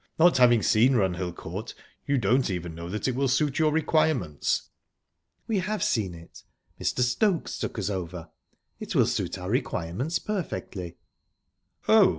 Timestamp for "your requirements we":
3.59-5.59